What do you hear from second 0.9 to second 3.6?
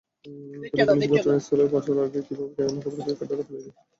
police ঘটনাস্থলে পৌঁছানোর আগেই কীভাবে যেন খবর পেয়ে ক্যাডাররা